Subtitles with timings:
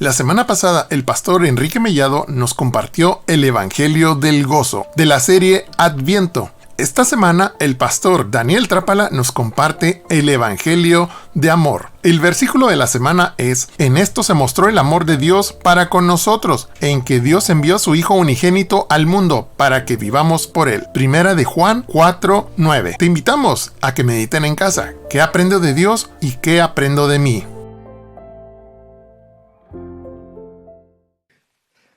[0.00, 5.20] La semana pasada el pastor Enrique Mellado nos compartió el Evangelio del Gozo de la
[5.20, 6.50] serie Adviento.
[6.78, 11.90] Esta semana el pastor Daniel Trápala nos comparte el Evangelio de Amor.
[12.02, 15.88] El versículo de la semana es, en esto se mostró el amor de Dios para
[15.88, 20.48] con nosotros, en que Dios envió a su Hijo unigénito al mundo para que vivamos
[20.48, 20.86] por él.
[20.92, 22.96] Primera de Juan 4:9.
[22.98, 27.20] Te invitamos a que mediten en casa, qué aprendo de Dios y qué aprendo de
[27.20, 27.46] mí.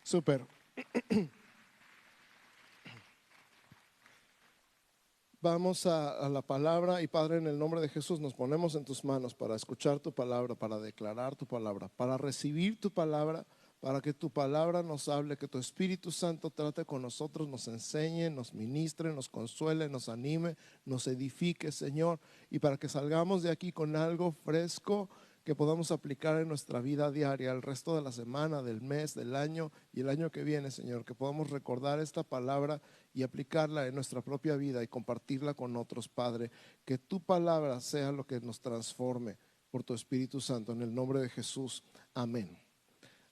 [0.07, 0.47] Super.
[5.41, 8.85] Vamos a, a, la palabra y Padre, en el nombre de Jesús nos ponemos en
[8.85, 13.45] tus manos para escuchar tu palabra, para declarar tu palabra, para recibir tu palabra,
[13.81, 18.29] para que tu palabra nos hable, que tu Espíritu Santo trate con nosotros, nos enseñe,
[18.29, 20.55] nos ministre, nos consuele, nos anime,
[20.85, 25.09] nos edifique, Señor, y para que salgamos de aquí con algo fresco
[25.47, 29.33] que podamos aplicar en nuestra vida diaria, el resto de la semana, del mes, del
[29.33, 32.81] año y el año que viene, Señor, que podamos recordar esta palabra
[33.13, 36.51] y aplicarla en nuestra propia vida y compartirla con otros, Padre.
[36.83, 39.37] Que tu palabra sea lo que nos transforme
[39.71, 41.81] por tu Espíritu Santo, en el nombre de Jesús.
[42.13, 42.59] Amén.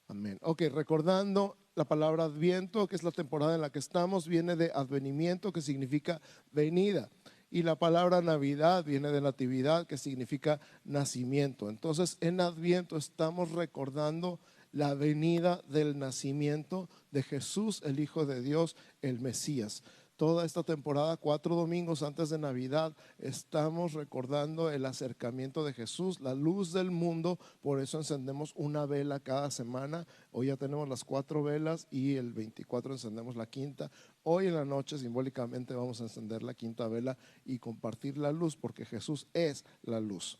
[0.07, 0.39] Amén.
[0.41, 4.71] Ok, recordando la palabra adviento, que es la temporada en la que estamos, viene de
[4.73, 6.21] advenimiento, que significa
[6.53, 7.09] venida.
[7.51, 11.69] Y la palabra Navidad viene de natividad, que significa nacimiento.
[11.69, 14.39] Entonces, en Adviento estamos recordando
[14.71, 19.83] la venida del nacimiento de Jesús, el Hijo de Dios, el Mesías
[20.15, 26.33] toda esta temporada, cuatro domingos antes de Navidad, estamos recordando el acercamiento de Jesús, la
[26.33, 27.37] luz del mundo.
[27.61, 30.07] Por eso encendemos una vela cada semana.
[30.31, 33.91] Hoy ya tenemos las cuatro velas y el 24 encendemos la quinta.
[34.27, 38.57] Hoy en la noche simbólicamente vamos a encender la quinta vela y compartir la luz
[38.57, 40.39] porque Jesús es la luz.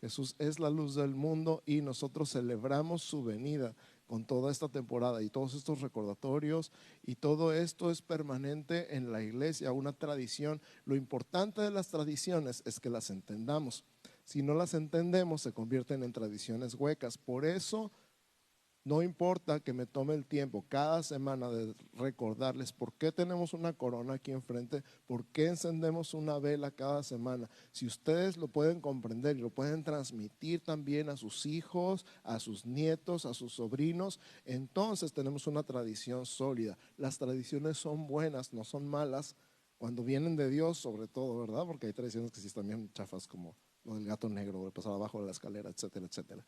[0.00, 3.76] Jesús es la luz del mundo y nosotros celebramos su venida
[4.08, 6.72] con toda esta temporada y todos estos recordatorios
[7.06, 10.60] y todo esto es permanente en la iglesia, una tradición.
[10.84, 13.84] Lo importante de las tradiciones es que las entendamos.
[14.24, 17.16] Si no las entendemos, se convierten en tradiciones huecas.
[17.16, 17.92] Por eso
[18.82, 23.74] no importa que me tome el tiempo cada semana de recordarles por qué tenemos una
[23.74, 27.50] corona aquí enfrente, por qué encendemos una vela cada semana.
[27.72, 32.64] Si ustedes lo pueden comprender y lo pueden transmitir también a sus hijos, a sus
[32.64, 36.78] nietos, a sus sobrinos, entonces tenemos una tradición sólida.
[36.96, 39.36] Las tradiciones son buenas, no son malas,
[39.76, 41.66] cuando vienen de Dios sobre todo, ¿verdad?
[41.66, 43.54] Porque hay tradiciones que sí están bien chafas como
[43.84, 46.44] lo del gato negro, el pasar abajo de la escalera, etcétera, etcétera.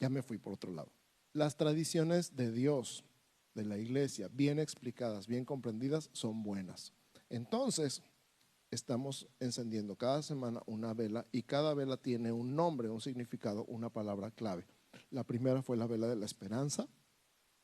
[0.00, 0.90] Ya me fui por otro lado
[1.32, 3.04] las tradiciones de Dios,
[3.54, 6.92] de la iglesia, bien explicadas, bien comprendidas, son buenas.
[7.28, 8.02] Entonces,
[8.70, 13.90] estamos encendiendo cada semana una vela y cada vela tiene un nombre, un significado, una
[13.90, 14.66] palabra clave.
[15.10, 16.88] La primera fue la vela de la esperanza,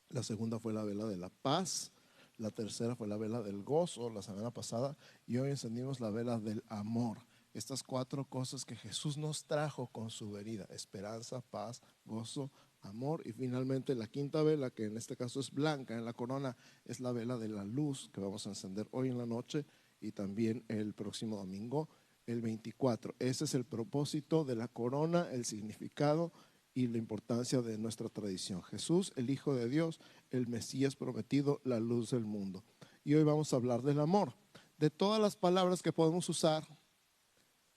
[0.09, 1.91] la segunda fue la vela de la paz,
[2.37, 4.95] la tercera fue la vela del gozo la semana pasada
[5.27, 7.17] y hoy encendimos la vela del amor.
[7.53, 13.21] Estas cuatro cosas que Jesús nos trajo con su venida, esperanza, paz, gozo, amor.
[13.25, 16.99] Y finalmente la quinta vela, que en este caso es blanca en la corona, es
[16.99, 19.65] la vela de la luz que vamos a encender hoy en la noche
[20.01, 21.89] y también el próximo domingo,
[22.25, 23.15] el 24.
[23.19, 26.31] Ese es el propósito de la corona, el significado
[26.73, 28.63] y la importancia de nuestra tradición.
[28.63, 32.63] Jesús, el Hijo de Dios, el Mesías prometido, la luz del mundo.
[33.03, 34.33] Y hoy vamos a hablar del amor.
[34.77, 36.65] De todas las palabras que podemos usar,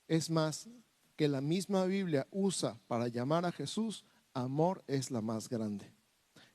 [0.06, 0.69] es más
[1.16, 4.04] que la misma Biblia usa para llamar a Jesús,
[4.34, 5.93] amor es la más grande.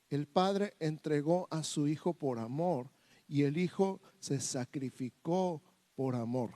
[0.10, 2.90] El Padre entregó a su Hijo por amor
[3.28, 5.62] y el Hijo se sacrificó
[5.96, 6.52] por amor.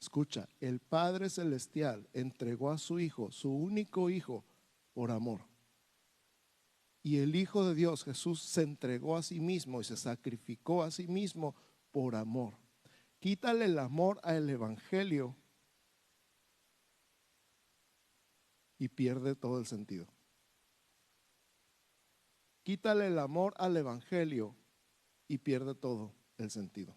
[0.00, 4.44] Escucha, el Padre Celestial entregó a su Hijo, su único Hijo,
[4.94, 5.42] por amor.
[7.02, 10.90] Y el Hijo de Dios, Jesús, se entregó a sí mismo y se sacrificó a
[10.90, 11.54] sí mismo
[11.90, 12.54] por amor.
[13.18, 15.36] Quítale el amor al Evangelio
[18.80, 20.08] y pierde todo el sentido.
[22.62, 24.56] Quítale el amor al Evangelio
[25.28, 26.96] y pierde todo el sentido.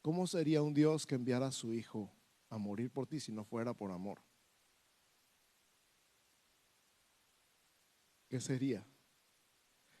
[0.00, 2.10] ¿Cómo sería un Dios que enviara a su Hijo
[2.48, 4.22] a morir por ti si no fuera por amor?
[8.26, 8.86] ¿Qué sería?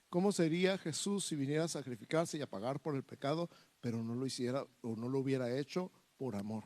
[0.08, 3.50] ¿Cómo sería Jesús si viniera a sacrificarse y a pagar por el pecado,
[3.82, 6.64] pero no lo hiciera o no lo hubiera hecho por amor?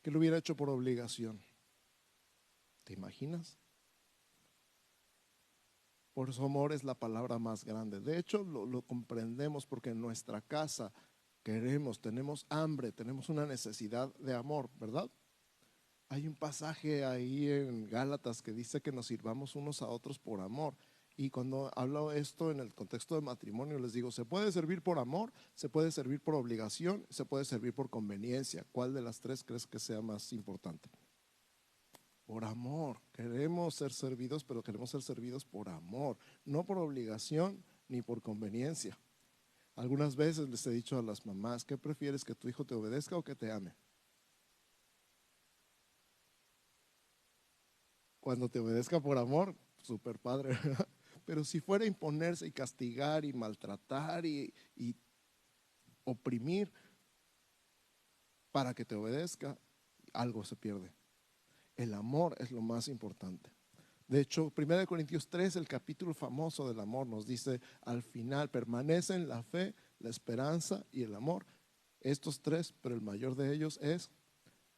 [0.00, 1.49] Que lo hubiera hecho por obligación.
[2.90, 3.56] ¿Te imaginas?
[6.12, 8.00] Por su amor es la palabra más grande.
[8.00, 10.92] De hecho, lo, lo, comprendemos porque en nuestra casa
[11.44, 15.08] queremos, tenemos hambre, tenemos una necesidad de amor, ¿verdad?
[16.08, 20.40] Hay un pasaje ahí en Gálatas que dice que nos sirvamos unos a otros por
[20.40, 20.74] amor.
[21.16, 24.98] Y cuando hablo esto en el contexto de matrimonio, les digo, se puede servir por
[24.98, 28.66] amor, se puede servir por obligación, se puede servir por conveniencia.
[28.72, 30.90] ¿Cuál de las tres crees que sea más importante?
[32.30, 33.00] Por amor.
[33.10, 38.96] Queremos ser servidos, pero queremos ser servidos por amor, no por obligación ni por conveniencia.
[39.74, 43.16] Algunas veces les he dicho a las mamás, ¿qué prefieres que tu hijo te obedezca
[43.16, 43.74] o que te ame?
[48.20, 50.56] Cuando te obedezca por amor, super padre,
[51.26, 54.94] Pero si fuera imponerse y castigar y maltratar y, y
[56.04, 56.70] oprimir
[58.52, 59.58] para que te obedezca,
[60.12, 60.99] algo se pierde.
[61.80, 63.48] El amor es lo más importante.
[64.06, 69.26] De hecho, 1 Corintios 3, el capítulo famoso del amor, nos dice al final, permanecen
[69.26, 71.46] la fe, la esperanza y el amor.
[72.02, 74.10] Estos tres, pero el mayor de ellos es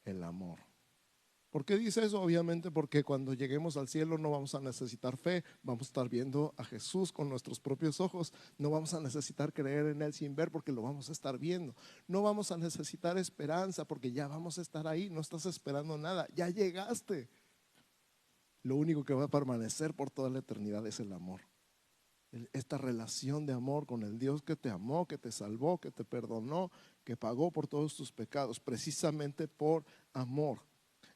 [0.05, 0.61] el amor.
[1.53, 2.23] ¿Por qué dice eso?
[2.23, 6.55] Obviamente porque cuando lleguemos al cielo no vamos a necesitar fe, vamos a estar viendo
[6.57, 10.51] a Jesús con nuestros propios ojos, no vamos a necesitar creer en Él sin ver
[10.51, 11.77] porque lo vamos a estar viendo,
[12.09, 16.27] no vamos a necesitar esperanza porque ya vamos a estar ahí, no estás esperando nada,
[16.35, 17.29] ya llegaste.
[18.63, 21.43] Lo único que va a permanecer por toda la eternidad es el amor.
[22.55, 26.03] Esta relación de amor con el Dios que te amó, que te salvó, que te
[26.03, 26.71] perdonó,
[27.05, 29.85] que pagó por todos tus pecados, precisamente por
[30.15, 30.72] amor.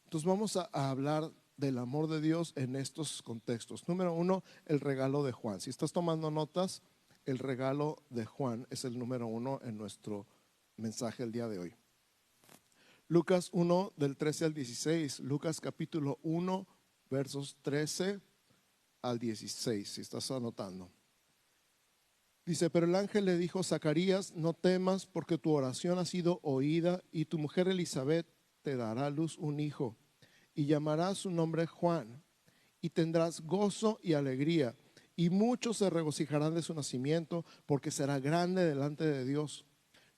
[0.06, 3.88] Entonces vamos a, hablar del amor de Dios en estos contextos.
[3.88, 5.60] Número uno, el regalo de Juan.
[5.60, 6.80] Si estás tomando notas,
[7.24, 10.24] el regalo de Juan es el número uno en nuestro
[10.76, 11.74] mensaje el día de hoy.
[13.08, 16.66] Lucas 1 del 13 al 16, Lucas capítulo 1
[17.10, 18.20] versos 13
[19.02, 20.88] al 16, si estás anotando.
[22.44, 27.02] Dice, pero el ángel le dijo, Zacarías, no temas porque tu oración ha sido oída
[27.10, 28.35] y tu mujer Elizabeth
[28.66, 29.94] te dará luz un hijo
[30.52, 32.20] y llamará su nombre Juan
[32.80, 34.74] y tendrás gozo y alegría
[35.14, 39.64] y muchos se regocijarán de su nacimiento porque será grande delante de Dios.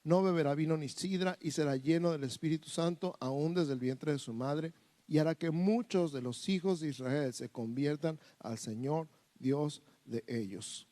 [0.02, 4.12] No beberá vino ni sidra y será lleno del Espíritu Santo aún desde el vientre
[4.12, 4.72] de su madre
[5.06, 10.24] y hará que muchos de los hijos de Israel se conviertan al Señor Dios de
[10.26, 10.88] ellos.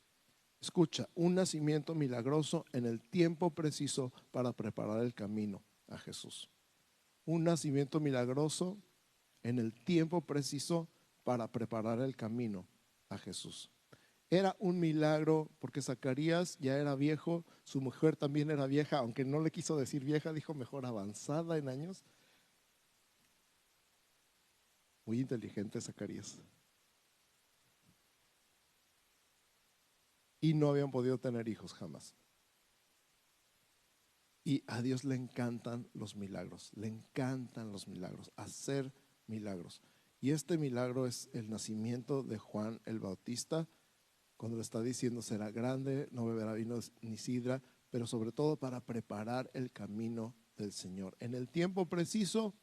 [0.61, 6.51] Escucha, un nacimiento milagroso en el tiempo preciso para preparar el camino a Jesús
[7.27, 8.79] un nacimiento milagroso
[9.43, 10.89] en el tiempo preciso
[11.25, 12.67] para preparar el camino
[13.09, 13.71] a Jesús.
[14.31, 19.41] Era un milagro porque Zacarías ya era viejo, su mujer también era vieja, aunque no
[19.41, 22.05] le quiso decir vieja, dijo mejor avanzada en años.
[25.05, 26.41] Muy inteligente Zacarías.
[30.41, 32.15] Y no habían podido tener hijos jamás.
[34.47, 38.95] Y a Dios le encantan los milagros, le encantan los milagros, hacer
[39.27, 39.83] milagros.
[40.21, 43.69] Y este milagro es el nacimiento de Juan el Bautista,
[44.37, 47.61] cuando le está diciendo será grande, no beberá vino ni sidra,
[47.91, 51.17] pero sobre todo para preparar el camino del Señor.
[51.19, 52.55] En el tiempo preciso,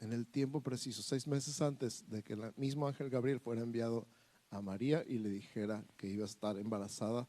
[0.00, 4.06] en el tiempo preciso, seis meses antes de que el mismo ángel Gabriel fuera enviado
[4.50, 7.26] a María y le dijera que iba a estar embarazada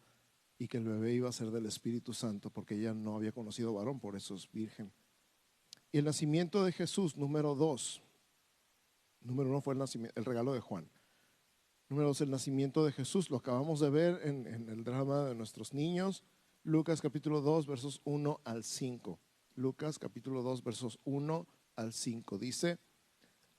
[0.59, 3.73] y que el bebé iba a ser del Espíritu Santo porque ella no había conocido
[3.73, 4.91] varón, por eso es virgen.
[5.91, 8.01] Y el nacimiento de Jesús, número dos.
[9.21, 10.89] Número uno fue el, nacimiento, el regalo de Juan.
[11.89, 13.29] Número dos, el nacimiento de Jesús.
[13.29, 16.23] Lo acabamos de ver en, el drama de nuestros niños.
[16.63, 19.19] Lucas capítulo 2, versos 1 al 5.
[19.55, 22.37] Lucas capítulo 2, versos 1 al 5.
[22.37, 22.77] Dice,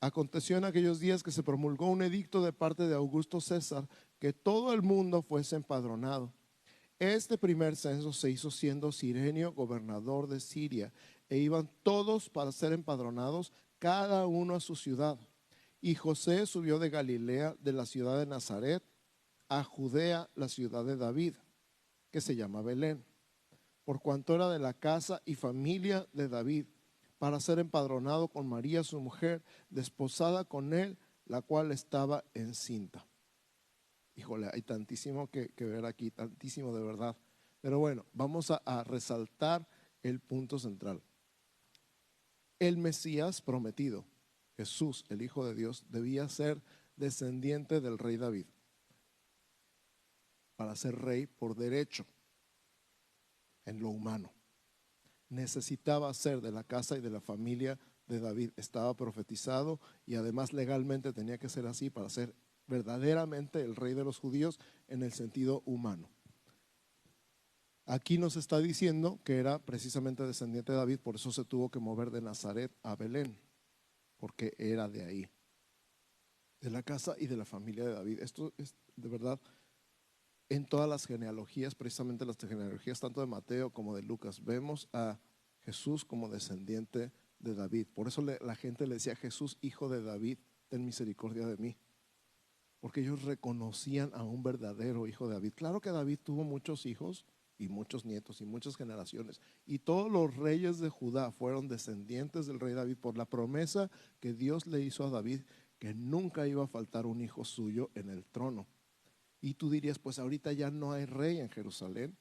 [0.01, 4.33] aconteció en aquellos días que se promulgó un edicto de parte de Augusto César que
[4.33, 6.33] todo el mundo fuese empadronado.
[6.99, 10.93] Este primer censo se hizo siendo Sirenio gobernador de Siria
[11.29, 15.17] e iban todos para ser empadronados, cada uno a su ciudad.
[15.81, 18.83] Y José subió de Galilea, de la ciudad de Nazaret,
[19.49, 21.35] a Judea, la ciudad de David,
[22.11, 23.05] que se llama Belén,
[23.85, 26.67] por cuanto era de la casa y familia de David,
[27.19, 33.07] para ser empadronado con María su mujer, desposada con él, la cual estaba encinta
[34.19, 37.17] híjole, hay tantísimo que, ver aquí, tantísimo de verdad.
[37.61, 39.69] Pero bueno, vamos a, resaltar
[40.03, 41.01] el punto central.
[42.59, 44.05] El Mesías prometido,
[44.57, 46.61] Jesús, el Hijo de Dios, debía ser
[46.97, 48.47] descendiente del rey David
[50.57, 52.05] para ser rey por derecho
[53.67, 54.33] en lo humano.
[55.29, 58.51] Necesitaba ser de la casa y de la familia de David.
[58.57, 62.35] Estaba profetizado y además legalmente tenía que ser así para ser
[62.69, 66.09] verdaderamente el rey de los judíos en el sentido humano.
[67.87, 71.79] Aquí nos está diciendo que era precisamente descendiente de David, por eso se tuvo que
[71.79, 73.37] mover de Nazaret a Belén,
[74.19, 75.27] porque era de ahí,
[76.61, 78.21] de la casa y de la familia de David.
[78.21, 79.41] Esto es de verdad
[80.51, 85.19] en todas las genealogías, precisamente las genealogías tanto de Mateo como de Lucas, vemos a
[85.61, 87.87] Jesús como descendiente de David.
[87.95, 91.77] Por eso la gente le decía, Jesús, hijo de David, ten misericordia de mí.
[92.81, 95.53] Porque ellos reconocían a un verdadero hijo de David.
[95.55, 97.25] Claro que David tuvo muchos hijos
[97.59, 99.41] y muchos nietos y muchas generaciones.
[99.67, 104.33] Y todos los reyes de Judá fueron descendientes del rey David por la promesa que
[104.33, 105.41] Dios le hizo a David
[105.79, 108.67] que nunca iba a faltar un hijo suyo en el trono.
[109.41, 112.17] Y tú dirías, pues ahorita ya no hay rey en Jerusalén,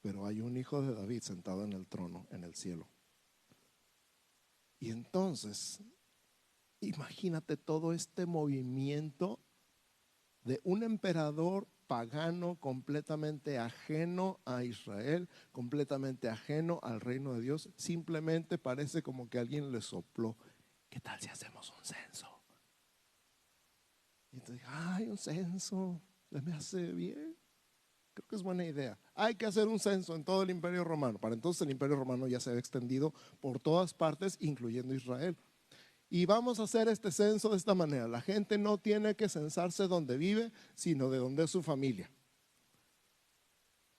[0.00, 2.88] pero hay un hijo de David sentado en el trono, en el cielo.
[4.78, 5.80] Y entonces,
[6.80, 9.40] imagínate todo este movimiento
[10.46, 17.68] de un emperador pagano completamente ajeno a Israel, completamente ajeno al reino de Dios.
[17.76, 20.36] Simplemente parece como que alguien le sopló.
[20.88, 22.28] ¿Qué tal si hacemos un censo?
[24.30, 26.00] Y entonces, ay, un censo
[26.30, 27.36] me hace bien.
[28.14, 28.98] Creo que es buena idea.
[29.14, 31.18] Hay que hacer un censo en todo el imperio romano.
[31.18, 35.36] Para entonces el imperio romano ya se había extendido por todas partes, incluyendo Israel.
[36.08, 38.06] Y vamos a hacer este censo de esta manera.
[38.06, 42.10] La gente no tiene que censarse donde vive, sino de donde es su familia.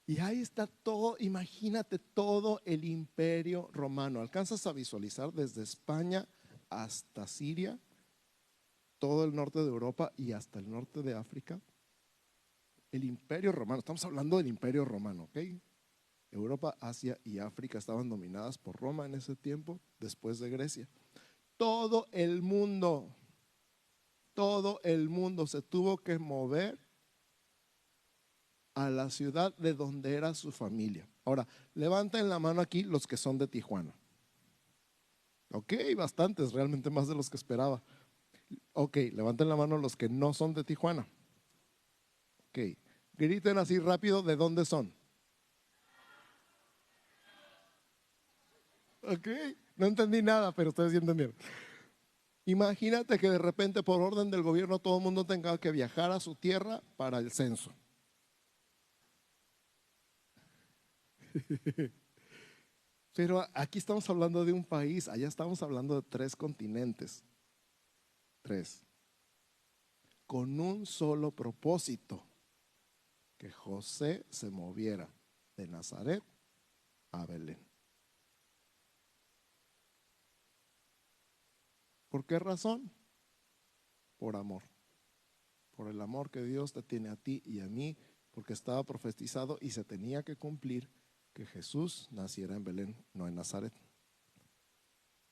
[0.06, 4.20] Y ahí está todo, imagínate todo el imperio romano.
[4.20, 6.26] Alcanzas a visualizar desde España
[6.70, 7.78] hasta Siria,
[8.98, 11.60] todo el norte de Europa y hasta el norte de África
[12.92, 15.38] el imperio romano, estamos hablando del imperio romano, ¿ok?
[16.30, 20.88] Europa, Asia y África estaban dominadas por Roma en ese tiempo, después de Grecia.
[21.58, 23.14] Todo el mundo,
[24.32, 26.78] todo el mundo se tuvo que mover
[28.74, 31.06] a la ciudad de donde era su familia.
[31.26, 33.92] Ahora, levanten la mano aquí los que son de Tijuana.
[35.50, 37.82] Ok, bastantes, realmente más de los que esperaba.
[38.72, 41.06] Ok, levanten la mano los que no son de Tijuana.
[42.48, 42.78] Ok.
[43.14, 44.94] Griten así rápido de dónde son.
[49.08, 49.28] Ok.
[49.76, 51.34] No entendí nada, pero ustedes sí entendieron.
[52.44, 56.20] Imagínate que de repente por orden del gobierno todo el mundo tenga que viajar a
[56.20, 57.72] su tierra para el censo.
[63.14, 67.24] Pero aquí estamos hablando de un país, allá estamos hablando de tres continentes.
[68.42, 68.82] Tres.
[70.26, 72.22] Con un solo propósito
[73.36, 75.08] que José se moviera
[75.56, 76.22] de Nazaret
[77.10, 77.67] a Belén.
[82.18, 82.90] ¿Por qué razón?
[84.16, 84.64] Por amor.
[85.76, 87.96] Por el amor que Dios te tiene a ti y a mí,
[88.32, 90.90] porque estaba profetizado y se tenía que cumplir
[91.32, 93.72] que Jesús naciera en Belén, no en Nazaret.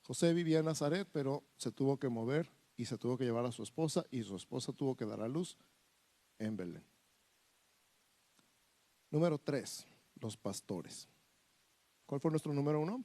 [0.02, 3.50] José vivía en Nazaret, pero se tuvo que mover y se tuvo que llevar a
[3.50, 5.59] su esposa y su esposa tuvo que dar a luz
[6.38, 6.85] en Belén.
[9.11, 9.88] Número tres,
[10.21, 11.09] los pastores.
[12.07, 13.05] ¿Cuál fue nuestro número uno?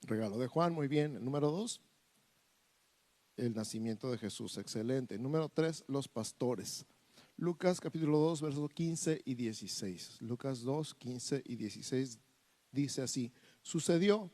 [0.00, 1.16] Regalo de Juan, muy bien.
[1.16, 1.82] El número dos,
[3.38, 5.18] el nacimiento de Jesús, excelente.
[5.18, 6.84] Número tres, los pastores.
[7.36, 10.22] Lucas capítulo 2, versos 15 y 16.
[10.22, 12.18] Lucas 2, 15 y 16
[12.72, 14.30] dice así, sucedió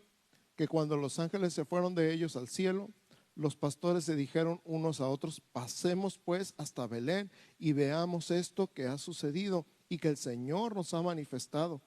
[0.56, 2.90] que cuando los ángeles se fueron de ellos al cielo,
[3.34, 8.86] los pastores se dijeron unos a otros, pasemos pues hasta Belén y veamos esto que
[8.86, 11.82] ha sucedido y que el Señor nos ha manifestado.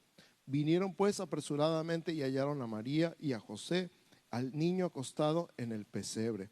[0.46, 3.90] Vinieron pues apresuradamente y hallaron a María y a José,
[4.30, 6.50] al niño acostado en el pesebre.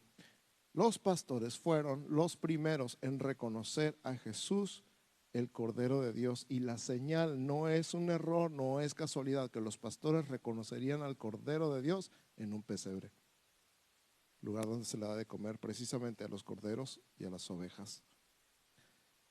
[0.76, 4.84] Los pastores fueron los primeros en reconocer a Jesús,
[5.32, 6.46] el Cordero de Dios.
[6.50, 11.16] Y la señal no es un error, no es casualidad que los pastores reconocerían al
[11.18, 13.10] Cordero de Dios en un pesebre,
[14.42, 18.04] lugar donde se le da de comer precisamente a los corderos y a las ovejas.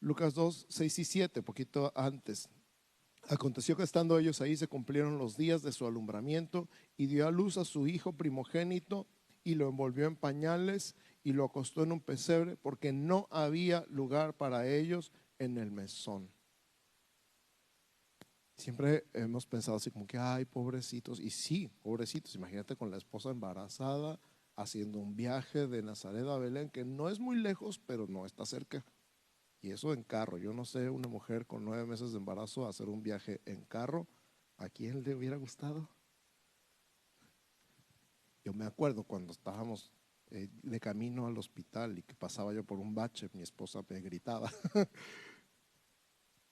[0.01, 2.49] Lucas 2, 6 y 7, poquito antes.
[3.29, 7.31] Aconteció que estando ellos ahí se cumplieron los días de su alumbramiento y dio a
[7.31, 9.07] luz a su hijo primogénito
[9.45, 14.35] y lo envolvió en pañales y lo acostó en un pesebre porque no había lugar
[14.35, 16.31] para ellos en el mesón.
[18.57, 21.19] Siempre hemos pensado así como que, ay, pobrecitos.
[21.19, 22.35] Y sí, pobrecitos.
[22.37, 24.21] Imagínate con la esposa embarazada
[24.55, 28.47] haciendo un viaje de Nazaret a Belén, que no es muy lejos, pero no está
[28.47, 28.85] cerca.
[29.61, 30.37] Y eso en carro.
[30.37, 34.07] Yo no sé, una mujer con nueve meses de embarazo hacer un viaje en carro.
[34.59, 35.89] ¿A quién le hubiera gustado?
[38.45, 39.91] Yo me acuerdo cuando estábamos
[40.31, 44.01] eh, de camino al hospital y que pasaba yo por un bache, mi esposa me
[44.01, 44.51] gritaba.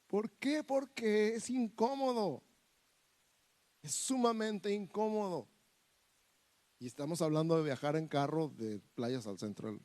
[0.06, 0.62] ¿Por qué?
[0.62, 2.42] Porque es incómodo.
[3.82, 5.48] Es sumamente incómodo.
[6.78, 9.78] Y estamos hablando de viajar en carro de playas al centro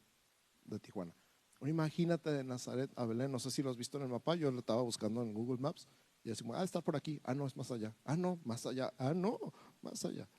[0.65, 1.13] de Tijuana.
[1.61, 4.51] Imagínate de Nazaret a Belén, no sé si lo has visto en el mapa, yo
[4.51, 5.87] lo estaba buscando en Google Maps
[6.23, 8.93] y decimos, ah, está por aquí, ah, no, es más allá, ah, no, más allá,
[8.97, 9.39] ah, no,
[9.81, 10.29] más allá.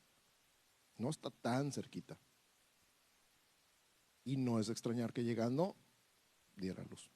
[0.96, 2.18] No está tan cerquita.
[4.28, 5.74] Y no es extrañar que llegando
[6.54, 7.10] diera luz.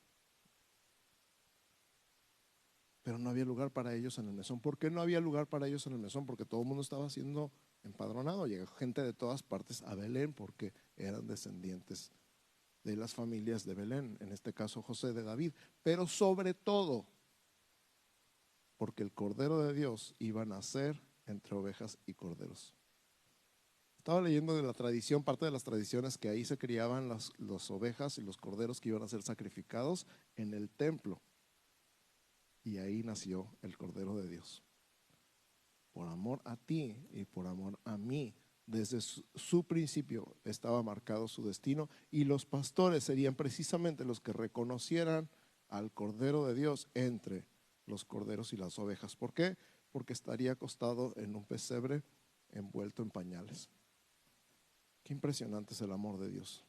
[3.03, 4.61] Pero no había lugar para ellos en el mesón.
[4.61, 6.25] ¿Por qué no había lugar para ellos en el mesón?
[6.25, 7.53] Porque todo el mundo estaba siendo
[7.85, 8.47] empadronado.
[8.47, 12.13] Llegó gente de todas partes a Belén porque eran descendientes
[12.83, 15.53] de las familias de Belén, en este caso José de David,
[15.83, 17.07] pero sobre todo
[18.79, 22.75] porque el Cordero de Dios iba a nacer entre ovejas y corderos.
[24.03, 27.71] Estaba leyendo de la tradición, parte de las tradiciones que ahí se criaban las, las
[27.71, 31.21] ovejas y los corderos que iban a ser sacrificados en el templo.
[32.65, 34.65] Y ahí nació el Cordero de Dios.
[35.93, 38.35] Por amor a ti y por amor a mí,
[38.67, 45.31] desde su, principio estaba marcado su destino y los pastores serían precisamente los que reconocieran
[45.69, 47.47] al Cordero de Dios entre
[47.87, 49.15] los corderos y las ovejas.
[49.15, 49.57] ¿Por qué?
[49.93, 52.03] Porque estaría acostado en un pesebre
[52.51, 53.69] envuelto en pañales.
[55.03, 56.65] Qué impresionante es el amor de Dios.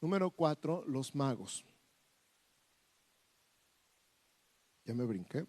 [0.00, 1.64] Número cuatro, los magos.
[4.84, 5.46] Ya me brinqué.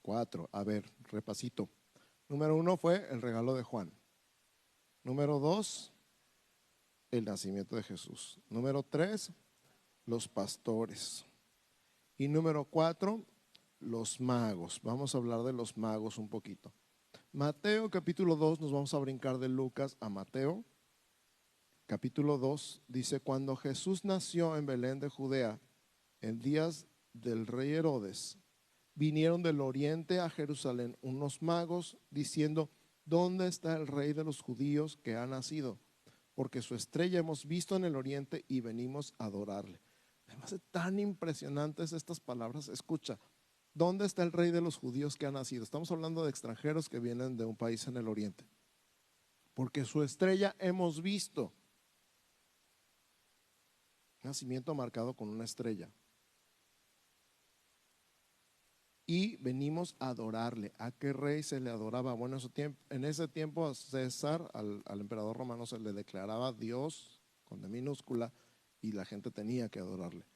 [0.00, 1.68] Cuatro, a ver, repasito.
[2.28, 3.92] Número uno fue el regalo de Juan.
[5.02, 5.92] Número dos,
[7.10, 8.40] el nacimiento de Jesús.
[8.48, 9.32] Número tres,
[10.06, 11.26] los pastores.
[12.16, 13.24] Y número cuatro,
[13.80, 14.80] los magos.
[14.82, 16.72] Vamos a hablar de los magos un poquito.
[17.32, 20.64] Mateo capítulo 2, nos vamos a brincar de Lucas a Mateo.
[21.84, 25.60] Capítulo 2 dice, cuando Jesús nació en Belén de Judea,
[26.22, 28.38] en días del rey Herodes,
[28.94, 32.70] vinieron del oriente a Jerusalén unos magos diciendo,
[33.04, 35.78] ¿dónde está el rey de los judíos que ha nacido?
[36.34, 39.82] Porque su estrella hemos visto en el oriente y venimos a adorarle.
[40.50, 43.18] De tan impresionantes estas palabras, escucha,
[43.74, 45.64] ¿dónde está el rey de los judíos que ha nacido?
[45.64, 48.44] Estamos hablando de extranjeros que vienen de un país en el oriente.
[49.54, 51.52] Porque su estrella hemos visto.
[54.22, 55.88] Nacimiento marcado con una estrella
[59.08, 60.74] y venimos a adorarle.
[60.78, 62.12] ¿A qué rey se le adoraba?
[62.12, 62.36] Bueno,
[62.90, 68.30] en ese tiempo a César, al, emperador romano, se le declaraba Dios con de minúscula
[68.82, 70.26] y la gente tenía que adorarle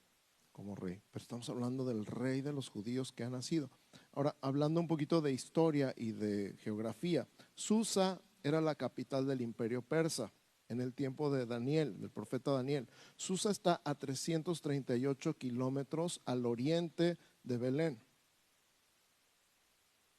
[0.53, 1.01] como rey.
[1.11, 3.71] Pero estamos hablando del rey de los judíos que ha nacido.
[4.13, 9.83] Ahora, hablando un poquito de historia y de geografía, Susa era la capital del imperio
[9.83, 10.33] persa
[10.69, 12.89] en el tiempo de Daniel, del profeta Daniel.
[13.17, 18.01] Susa está a 338 kilómetros al oriente de Belén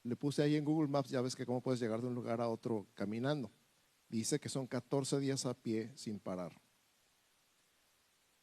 [0.04, 2.42] le puse ahí en Google Maps, ya ves que cómo puedes llegar de un lugar
[2.42, 3.52] a otro caminando.
[4.10, 6.62] Dice que son 14 días a pie sin parar.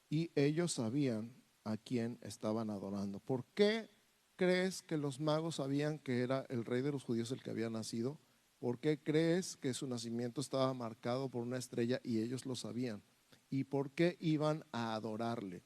[0.09, 1.33] Y ellos sabían
[1.65, 3.21] a quién estaban adorando.
[3.21, 3.91] ¿Por qué
[4.37, 7.71] crees que los magos sabían que era el rey de los judíos el que había
[7.71, 8.19] nacido?
[8.59, 13.03] ¿Por qué crees que su nacimiento estaba marcado por una estrella y ellos lo sabían?
[13.49, 15.63] ¿Y por qué iban a adorarle?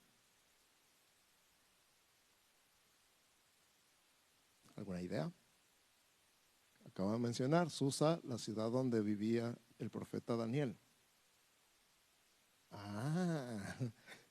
[4.76, 5.32] ¿Alguna idea?
[6.94, 10.76] acabo de mencionar, Susa, la ciudad donde vivía el profeta Daniel.
[12.70, 13.58] Ah,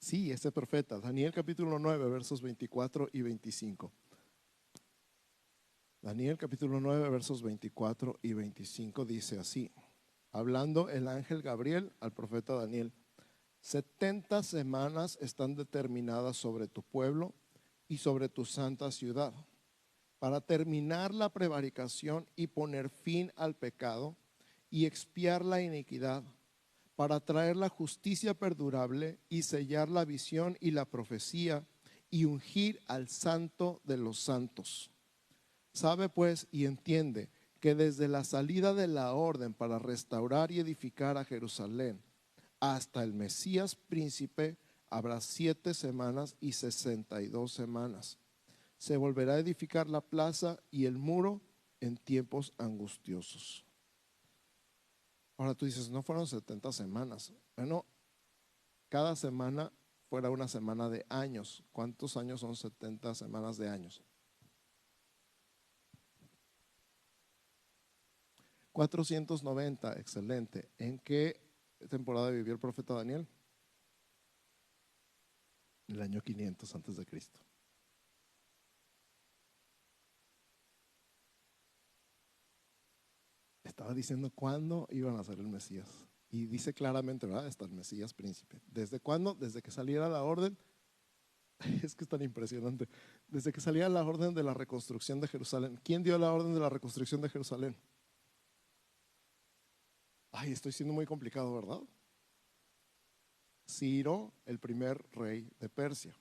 [0.03, 3.91] sí, ese profeta, Daniel capítulo 9, versos 24 y 25.
[6.01, 9.71] Daniel capítulo 9, versos 24 y 25 dice así,
[10.33, 12.91] hablando el ángel Gabriel al profeta Daniel,
[13.61, 17.33] 70 semanas están determinadas sobre tu pueblo
[17.87, 19.33] y sobre tu santa ciudad
[20.19, 24.17] para terminar la prevaricación y poner fin al pecado
[24.69, 26.23] y expiar la iniquidad,
[26.95, 31.65] para traer la justicia perdurable y sellar la visión y la profecía
[32.11, 34.91] y ungir al santo de los santos.
[35.73, 37.29] Sabe pues y entiende
[37.59, 42.01] que desde la salida de la orden para restaurar y edificar a Jerusalén
[42.59, 44.57] hasta el Mesías príncipe
[44.89, 48.19] habrá siete semanas y sesenta y dos semanas
[48.83, 51.39] se volverá a edificar la plaza y el muro
[51.79, 53.63] en tiempos angustiosos.
[55.43, 57.33] Ahora tú dices, no fueron 70 semanas.
[57.57, 57.85] Bueno,
[58.87, 59.73] cada semana
[60.07, 61.65] fuera una semana de años.
[61.73, 64.01] ¿Cuántos años son 70 semanas de años?
[68.71, 70.71] 490, excelente.
[70.77, 71.41] ¿En qué
[71.89, 73.27] temporada vivió el profeta Daniel?
[75.89, 77.37] El año 500 antes de Cristo.
[83.93, 85.87] Diciendo cuándo iban a ser el Mesías.
[86.29, 87.47] Y dice claramente, ¿verdad?
[87.47, 88.59] Está el Mesías príncipe.
[88.67, 89.35] ¿Desde cuándo?
[89.35, 90.57] Desde que saliera la orden.
[91.83, 92.87] Es que es tan impresionante.
[93.27, 95.79] Desde que salía la orden de la reconstrucción de Jerusalén.
[95.83, 97.75] ¿Quién dio la orden de la reconstrucción de Jerusalén?
[100.31, 101.81] Ay, estoy siendo muy complicado, ¿verdad?
[103.69, 106.15] Ciro, el primer rey de Persia.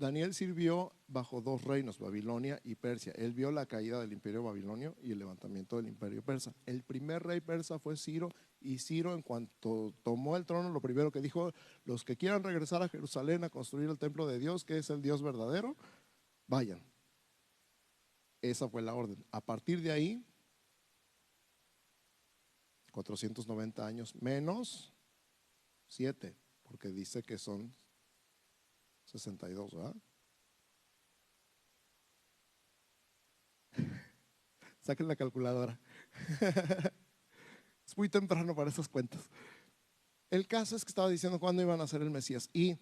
[0.00, 3.12] Daniel sirvió bajo dos reinos, Babilonia y Persia.
[3.16, 6.54] Él vio la caída del imperio babilonio y el levantamiento del imperio persa.
[6.64, 8.30] El primer rey persa fue Ciro
[8.62, 11.52] y Ciro en cuanto tomó el trono, lo primero que dijo,
[11.84, 15.02] los que quieran regresar a Jerusalén a construir el templo de Dios, que es el
[15.02, 15.76] Dios verdadero,
[16.46, 16.82] vayan.
[18.40, 19.22] Esa fue la orden.
[19.30, 20.24] A partir de ahí,
[22.90, 24.94] 490 años menos
[25.88, 27.74] 7, porque dice que son
[29.10, 29.96] 62, ¿verdad?
[34.80, 35.78] Saquen la calculadora.
[37.86, 39.28] es muy temprano para esas cuentas.
[40.30, 42.78] El caso es que estaba diciendo cuándo iban a ser el Mesías y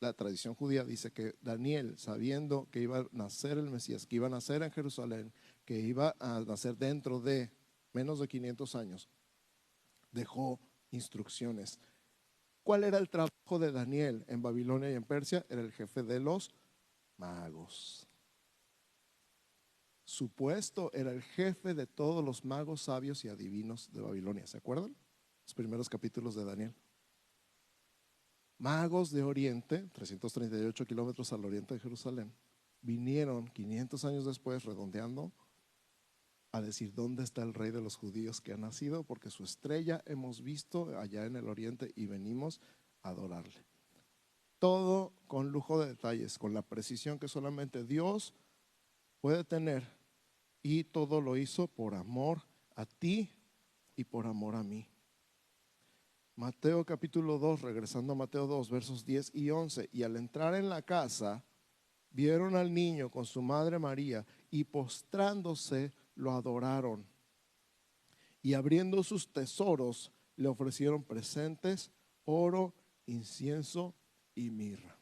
[0.00, 4.26] la tradición judía dice que Daniel, sabiendo que iba a nacer el Mesías, que iba
[4.26, 5.32] a nacer en Jerusalén,
[5.64, 7.50] que iba a nacer dentro de
[7.92, 9.08] menos de 500 años,
[10.10, 10.58] dejó
[10.90, 11.80] instrucciones
[12.64, 15.44] ¿Cuál era el trabajo de Daniel en Babilonia y en Persia?
[15.50, 16.50] Era el jefe de los
[17.18, 18.08] magos.
[20.06, 24.46] Su puesto era el jefe de todos los magos sabios y adivinos de Babilonia.
[24.46, 24.96] ¿Se acuerdan?
[25.44, 26.74] Los primeros capítulos de Daniel.
[28.56, 32.32] Magos de Oriente, 338 kilómetros al oriente de Jerusalén,
[32.80, 35.32] vinieron 500 años después, redondeando,
[36.54, 40.04] a decir dónde está el rey de los judíos que ha nacido, porque su estrella
[40.06, 42.60] hemos visto allá en el oriente y venimos
[43.02, 43.64] a adorarle.
[44.60, 48.34] Todo con lujo de detalles, con la precisión que solamente Dios
[49.20, 49.82] puede tener.
[50.62, 52.42] Y todo lo hizo por amor
[52.76, 53.32] a ti
[53.96, 54.86] y por amor a mí.
[56.36, 59.88] Mateo capítulo 2, regresando a Mateo 2, versos 10 y 11.
[59.90, 61.44] Y al entrar en la casa,
[62.10, 67.06] vieron al niño con su madre María y postrándose, lo adoraron.
[68.42, 71.90] Y abriendo sus tesoros, le ofrecieron presentes,
[72.24, 72.74] oro,
[73.06, 73.94] incienso
[74.34, 74.98] y mirra.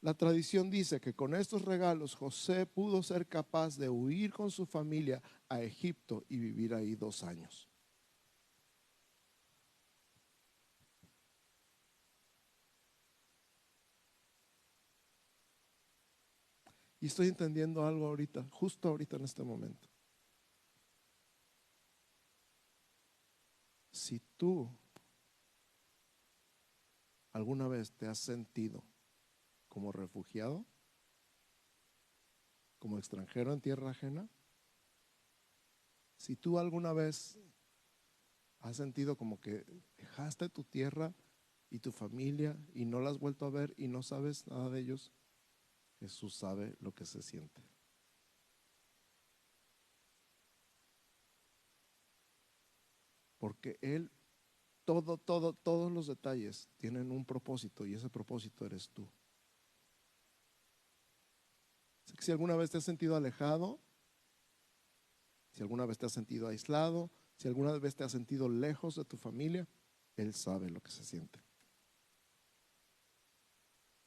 [0.00, 4.66] La tradición dice que con estos regalos José pudo ser capaz de huir con su
[4.66, 7.70] familia a Egipto y vivir ahí dos años.
[17.04, 19.90] Y estoy entendiendo algo ahorita, justo ahorita en este momento.
[23.92, 24.74] Si tú
[27.34, 28.82] alguna vez te has sentido
[29.68, 30.64] como refugiado,
[32.78, 34.26] como extranjero en tierra ajena,
[36.16, 37.38] si tú alguna vez
[38.60, 39.66] has sentido como que
[39.98, 41.12] dejaste tu tierra
[41.68, 44.80] y tu familia y no la has vuelto a ver y no sabes nada de
[44.80, 45.12] ellos,
[46.00, 47.62] Jesús sabe lo que se siente.
[53.38, 54.10] Porque Él,
[54.84, 59.08] todo, todo, todos los detalles tienen un propósito y ese propósito eres tú.
[62.20, 63.78] si alguna vez te has sentido alejado,
[65.52, 69.04] si alguna vez te has sentido aislado, si alguna vez te has sentido lejos de
[69.04, 69.68] tu familia,
[70.16, 71.43] Él sabe lo que se siente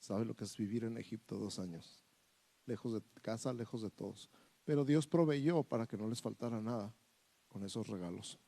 [0.08, 2.02] sabe lo que es vivir en Egipto dos años,
[2.66, 4.30] lejos de casa, lejos de todos.
[4.64, 6.96] Pero Dios proveyó para que no les faltara nada
[7.50, 8.40] con esos regalos.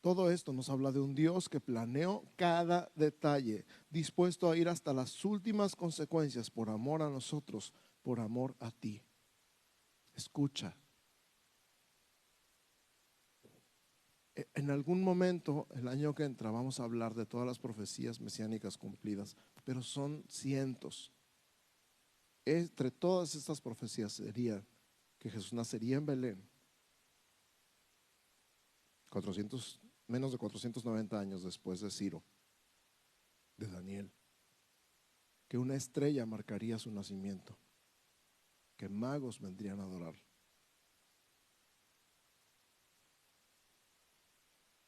[0.00, 4.92] Todo esto nos habla de un Dios que planeó cada detalle, dispuesto a ir hasta
[4.92, 7.72] las últimas consecuencias por amor a nosotros,
[8.02, 9.02] por amor a ti.
[10.14, 10.76] Escucha,
[14.36, 18.76] en algún momento, el año que entra, vamos a hablar de todas las profecías mesiánicas
[18.76, 21.10] cumplidas, pero son cientos.
[22.44, 24.62] Entre todas estas profecías sería
[25.18, 26.48] que Jesús nacería en Belén,
[29.08, 32.22] 400, menos de 490 años después de Ciro,
[33.56, 34.12] de Daniel,
[35.48, 37.56] que una estrella marcaría su nacimiento,
[38.76, 40.25] que magos vendrían a adorarlo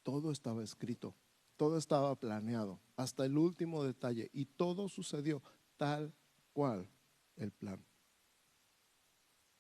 [0.09, 1.15] todo estaba escrito,
[1.59, 5.43] todo estaba planeado, hasta el último detalle, y todo sucedió
[5.77, 6.15] tal
[6.55, 6.89] cual
[7.37, 7.85] el plan.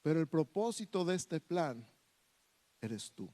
[0.00, 1.86] Pero el propósito de este plan
[2.80, 3.28] eres tú.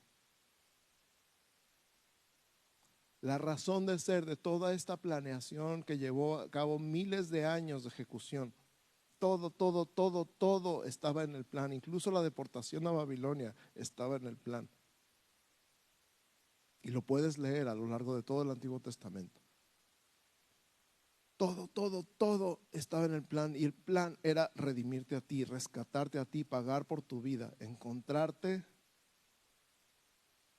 [3.20, 7.84] La razón de ser de toda esta planeación que llevó a cabo miles de años
[7.84, 8.52] de ejecución,
[9.20, 11.72] todo, todo, todo, todo estaba en el plan.
[11.72, 14.68] Incluso la deportación a Babilonia estaba en el plan.
[16.84, 19.40] Y lo puedes leer a lo largo de todo el Antiguo Testamento.
[21.38, 23.56] Todo, todo, todo estaba en el plan.
[23.56, 28.62] Y el plan era redimirte a ti, rescatarte a ti, pagar por tu vida, encontrarte.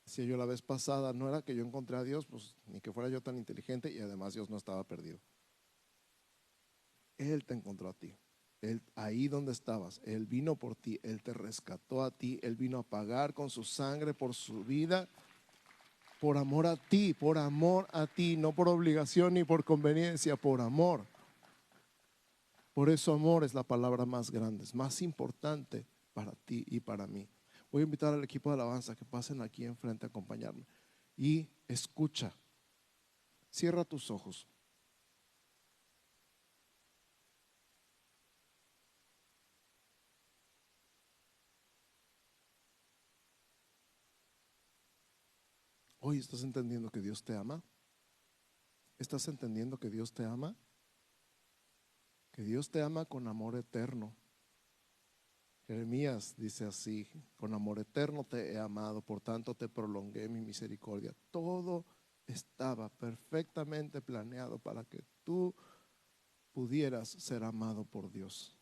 [0.04, 2.92] Decía yo la vez pasada, no era que yo encontré a Dios, pues ni que
[2.92, 5.20] fuera yo tan inteligente y además Dios no estaba perdido.
[7.20, 8.18] Él te encontró a ti.
[8.62, 12.80] Él, ahí donde estabas, Él vino por ti, Él te rescató a ti, Él vino
[12.80, 15.08] a pagar con su sangre por su vida,
[16.26, 20.60] por amor a ti, por amor a ti, no por obligación ni por conveniencia, por
[20.60, 21.06] amor.
[22.74, 25.86] Por eso amor es la palabra más grande, es más importante
[26.16, 27.30] para ti y para mí.
[27.72, 30.66] Voy a invitar al equipo de alabanza que pasen aquí enfrente a acompañarme
[31.16, 32.34] y escucha.
[33.52, 34.48] Cierra tus ojos.
[46.08, 47.64] Hoy estás entendiendo que Dios te ama.
[49.00, 50.56] ¿Estás entendiendo que Dios te ama?
[52.32, 54.16] Que Dios te ama con amor eterno.
[55.66, 61.12] Jeremías dice así, con amor eterno te he amado, por tanto te prolongué mi misericordia.
[61.32, 61.88] Todo
[62.28, 65.56] estaba perfectamente planeado para que tú
[66.52, 68.55] pudieras ser amado por Dios.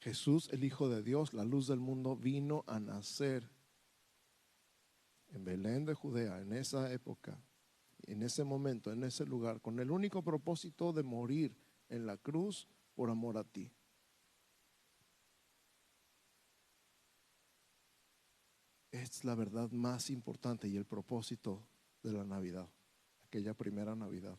[0.00, 3.48] Jesús, el Hijo de Dios, la luz del mundo, vino a nacer
[5.28, 7.38] en Belén de Judea, en esa época,
[8.06, 11.56] en ese momento, en ese lugar, con el único propósito de morir
[11.88, 13.70] en la cruz por amor a ti.
[18.90, 21.66] Es la verdad más importante y el propósito
[22.02, 22.68] de la Navidad,
[23.26, 24.38] aquella primera Navidad.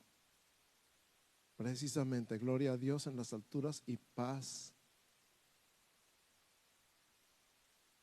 [1.58, 4.74] Precisamente, gloria a Dios en las alturas y paz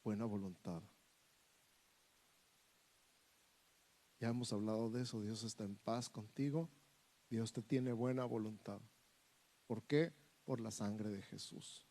[0.05, 0.83] buena voluntad.
[4.21, 6.71] Ya hemos hablado de eso, Dios está en paz contigo,
[7.29, 8.81] Dios te tiene buena voluntad.
[9.67, 10.13] ¿Por qué?
[10.45, 11.87] Por la sangre de Jesús.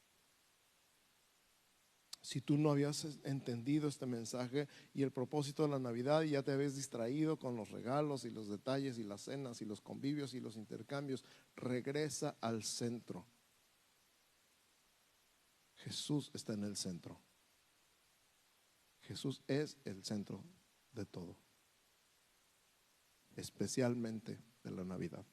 [2.22, 6.44] Si tú no habías entendido este mensaje y el propósito de la Navidad y ya
[6.44, 10.34] te habías distraído con los regalos y los detalles y las cenas y los convivios
[10.34, 11.26] y los intercambios,
[11.58, 13.26] regresa al centro.
[15.76, 17.20] Jesús está en el centro.
[19.04, 20.44] Jesús es el centro
[20.94, 21.38] de todo,
[23.36, 25.26] especialmente de la Navidad.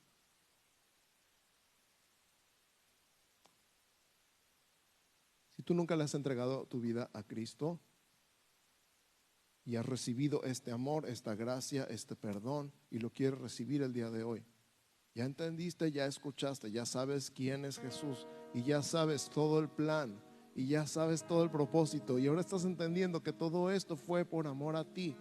[5.57, 7.79] Si tú nunca le has entregado tu vida a Cristo
[9.65, 14.11] y has recibido este amor, esta gracia, este perdón y lo quieres recibir el día
[14.11, 14.45] de hoy,
[15.15, 20.21] ya entendiste, ya escuchaste, ya sabes quién es Jesús y ya sabes todo el plan
[20.61, 24.47] y ya sabes todo el propósito y ahora estás entendiendo que todo esto fue por
[24.47, 25.17] amor a ti.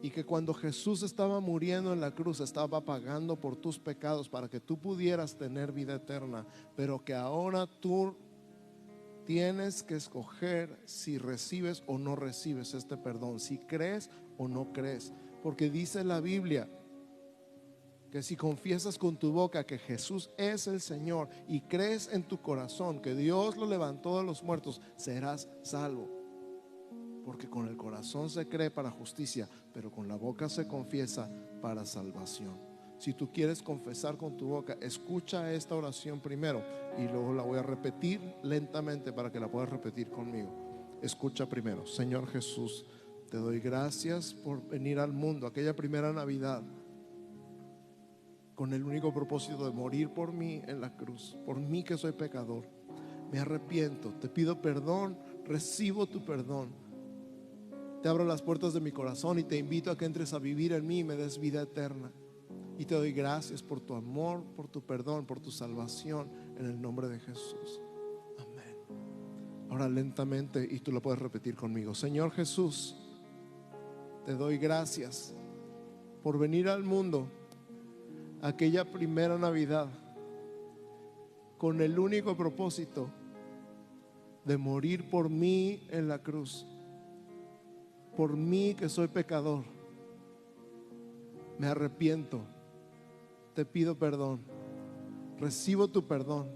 [0.00, 4.48] Y que cuando Jesús estaba muriendo en la cruz estaba pagando por tus pecados para
[4.48, 6.46] que tú pudieras tener vida eterna,
[6.76, 8.16] pero que ahora tú
[9.26, 15.12] tienes que escoger si recibes o no recibes este perdón, si crees o no crees,
[15.42, 16.70] porque dice la Biblia,
[18.10, 22.40] que si confiesas con tu boca que Jesús es el Señor y crees en tu
[22.40, 26.08] corazón que Dios lo levantó de los muertos, serás salvo.
[27.24, 31.30] Porque con el corazón se cree para justicia, pero con la boca se confiesa
[31.62, 32.58] para salvación.
[32.98, 36.62] Si tú quieres confesar con tu boca, escucha esta oración primero
[36.98, 40.98] y luego la voy a repetir lentamente para que la puedas repetir conmigo.
[41.00, 42.84] Escucha primero, Señor Jesús,
[43.30, 46.62] te doy gracias por venir al mundo, aquella primera Navidad
[48.60, 52.12] con el único propósito de morir por mí en la cruz, por mí que soy
[52.12, 52.68] pecador.
[53.32, 56.68] Me arrepiento, te pido perdón, recibo tu perdón.
[58.02, 60.74] Te abro las puertas de mi corazón y te invito a que entres a vivir
[60.74, 62.12] en mí y me des vida eterna.
[62.76, 66.78] Y te doy gracias por tu amor, por tu perdón, por tu salvación en el
[66.78, 67.80] nombre de Jesús.
[68.40, 68.76] Amén.
[69.70, 71.94] Ahora lentamente, y tú lo puedes repetir conmigo.
[71.94, 72.94] Señor Jesús,
[74.26, 75.34] te doy gracias
[76.22, 77.39] por venir al mundo
[78.42, 79.88] aquella primera Navidad
[81.58, 83.10] con el único propósito
[84.44, 86.66] de morir por mí en la cruz,
[88.16, 89.64] por mí que soy pecador.
[91.58, 92.40] Me arrepiento,
[93.54, 94.40] te pido perdón,
[95.38, 96.48] recibo tu perdón,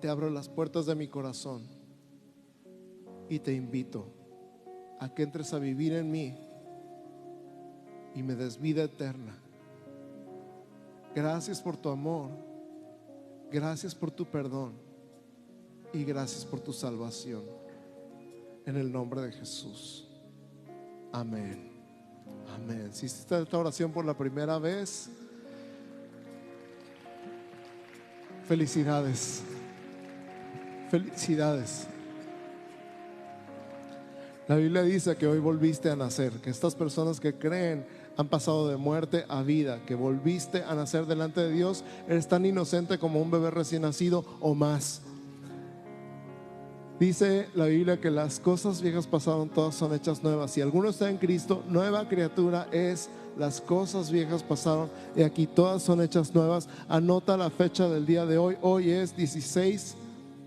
[0.00, 1.62] te abro las puertas de mi corazón
[3.28, 4.06] y te invito
[4.98, 6.34] a que entres a vivir en mí
[8.14, 9.36] y me des vida eterna.
[11.16, 12.28] Gracias por tu amor.
[13.50, 14.74] Gracias por tu perdón.
[15.94, 17.42] Y gracias por tu salvación.
[18.66, 20.06] En el nombre de Jesús.
[21.10, 21.72] Amén.
[22.54, 22.90] Amén.
[22.92, 25.08] Si hiciste esta oración por la primera vez,
[28.46, 29.42] felicidades.
[30.90, 31.86] Felicidades.
[34.48, 38.68] La Biblia dice que hoy volviste a nacer, que estas personas que creen han pasado
[38.68, 43.20] de muerte a vida, que volviste a nacer delante de Dios, eres tan inocente como
[43.20, 45.02] un bebé recién nacido o más.
[46.98, 50.50] Dice la Biblia que las cosas viejas pasaron, todas son hechas nuevas.
[50.50, 55.82] Si alguno está en Cristo, nueva criatura es, las cosas viejas pasaron y aquí todas
[55.82, 56.70] son hechas nuevas.
[56.88, 58.56] Anota la fecha del día de hoy.
[58.62, 59.94] Hoy es 16,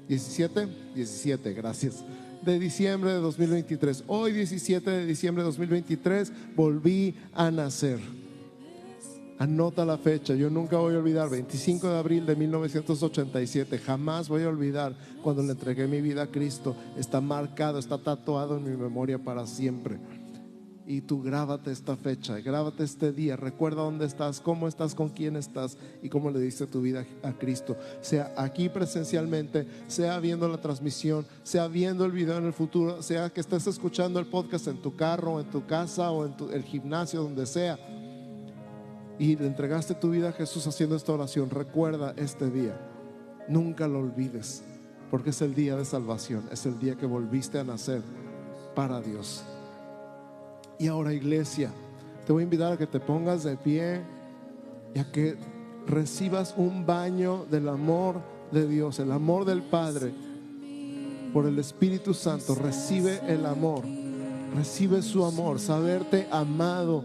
[0.07, 2.03] 17, 17, gracias
[2.41, 4.03] de diciembre de 2023.
[4.07, 7.99] Hoy 17 de diciembre de 2023 volví a nacer.
[9.37, 14.43] Anota la fecha, yo nunca voy a olvidar, 25 de abril de 1987, jamás voy
[14.43, 16.75] a olvidar cuando le entregué mi vida a Cristo.
[16.97, 19.97] Está marcado, está tatuado en mi memoria para siempre
[20.89, 25.35] y tú grábate esta fecha, grábate este día, recuerda dónde estás, cómo estás, con quién
[25.35, 27.77] estás y cómo le diste tu vida a Cristo.
[28.01, 33.29] Sea aquí presencialmente, sea viendo la transmisión, sea viendo el video en el futuro, sea
[33.29, 37.21] que estés escuchando el podcast en tu carro, en tu casa o en el gimnasio,
[37.21, 37.77] donde sea.
[39.19, 41.51] Y le entregaste tu vida a Jesús haciendo esta oración.
[41.51, 42.75] Recuerda este día.
[43.47, 44.63] Nunca lo olvides,
[45.11, 48.01] porque es el día de salvación, es el día que volviste a nacer
[48.73, 49.43] para Dios.
[50.79, 51.71] Y ahora iglesia,
[52.25, 54.01] te voy a invitar a que te pongas de pie
[54.95, 55.35] y a que
[55.85, 60.13] recibas un baño del amor de Dios, el amor del Padre
[61.33, 62.55] por el Espíritu Santo.
[62.55, 63.83] Recibe el amor,
[64.55, 67.03] recibe su amor, saberte amado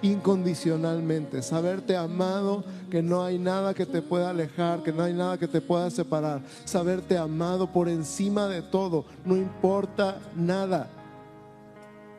[0.00, 5.38] incondicionalmente, saberte amado, que no hay nada que te pueda alejar, que no hay nada
[5.38, 10.88] que te pueda separar, saberte amado por encima de todo, no importa nada.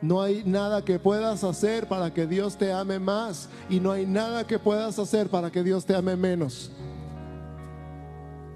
[0.01, 4.05] No hay nada que puedas hacer para que Dios te ame más y no hay
[4.05, 6.71] nada que puedas hacer para que Dios te ame menos.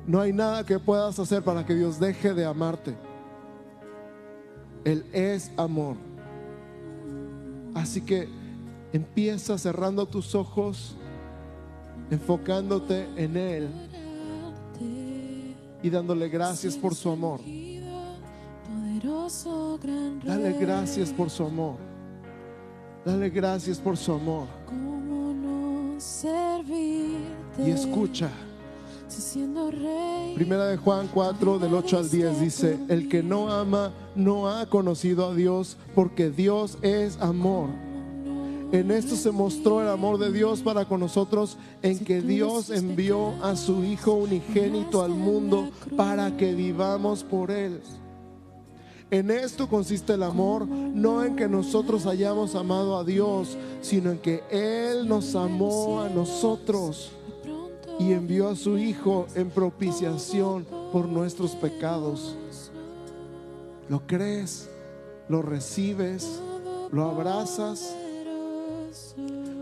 [0.07, 2.95] No hay nada que puedas hacer para que Dios deje de amarte.
[4.85, 5.97] Él es amor.
[7.73, 8.29] Así que
[8.93, 10.95] empieza cerrando tus ojos,
[12.09, 13.69] enfocándote en Él
[15.81, 17.41] y dándole gracias por su amor.
[20.25, 21.75] Dale gracias por su amor.
[23.05, 24.47] Dale gracias por su amor.
[27.65, 28.29] Y escucha.
[30.35, 34.65] Primera de Juan 4 del 8 al 10 dice, el que no ama no ha
[34.67, 37.69] conocido a Dios porque Dios es amor.
[38.71, 43.33] En esto se mostró el amor de Dios para con nosotros, en que Dios envió
[43.43, 47.81] a su Hijo unigénito al mundo para que vivamos por Él.
[49.13, 54.17] En esto consiste el amor, no en que nosotros hayamos amado a Dios, sino en
[54.17, 57.11] que Él nos amó a nosotros
[57.99, 62.35] y envió a su Hijo en propiciación por nuestros pecados.
[63.87, 64.67] ¿Lo crees?
[65.29, 66.39] ¿Lo recibes?
[66.91, 67.95] ¿Lo abrazas?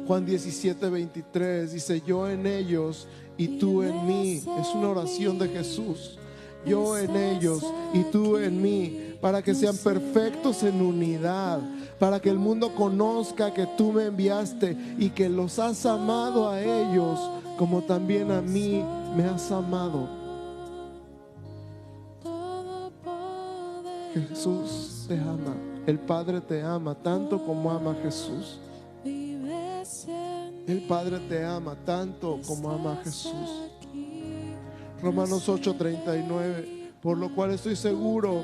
[0.07, 4.35] Juan 17, 23 dice, yo en ellos y tú en mí.
[4.37, 6.17] Es una oración de Jesús.
[6.65, 11.59] Yo en ellos y tú en mí para que sean perfectos en unidad,
[11.99, 16.59] para que el mundo conozca que tú me enviaste y que los has amado a
[16.59, 17.19] ellos
[17.57, 18.83] como también a mí
[19.15, 20.09] me has amado.
[24.13, 25.55] Jesús te ama,
[25.85, 28.59] el Padre te ama tanto como ama a Jesús.
[29.05, 33.33] El Padre te ama tanto como ama a Jesús.
[35.01, 38.43] Romanos 8:39, por lo cual estoy seguro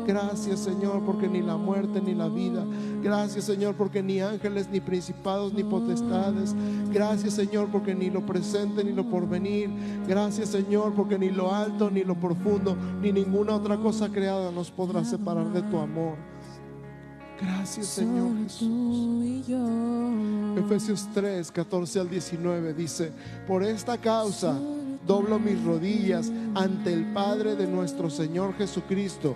[0.11, 2.65] Gracias Señor porque ni la muerte ni la vida.
[3.01, 6.53] Gracias Señor porque ni ángeles, ni principados, ni potestades.
[6.91, 9.69] Gracias Señor porque ni lo presente ni lo porvenir.
[10.05, 14.69] Gracias Señor porque ni lo alto ni lo profundo ni ninguna otra cosa creada nos
[14.69, 16.15] podrá separar de tu amor.
[17.39, 19.47] Gracias, Señor Jesús.
[20.57, 23.13] Efesios 3, 14 al 19 dice,
[23.47, 24.59] por esta causa
[25.07, 29.35] doblo mis rodillas ante el Padre de nuestro Señor Jesucristo,